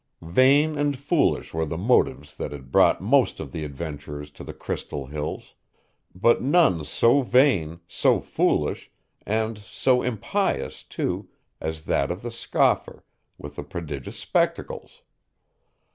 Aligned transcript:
Vain 0.33 0.79
and 0.79 0.97
foolish 0.97 1.53
were 1.53 1.63
the 1.67 1.77
motives 1.77 2.35
that 2.37 2.51
had 2.51 2.71
brought 2.71 3.01
most 3.01 3.39
of 3.39 3.51
the 3.51 3.63
adventurers 3.63 4.31
to 4.31 4.43
the 4.43 4.51
Crystal 4.51 5.05
Hills; 5.05 5.53
but 6.15 6.41
none 6.41 6.83
so 6.83 7.21
vain, 7.21 7.81
so 7.87 8.19
foolish, 8.19 8.89
and 9.27 9.59
so 9.59 10.01
impious 10.01 10.81
too, 10.81 11.29
as 11.59 11.85
that 11.85 12.09
of 12.09 12.23
the 12.23 12.31
scoffer 12.31 13.03
with 13.37 13.55
the 13.57 13.63
prodigious 13.63 14.17
spectacles. 14.17 15.03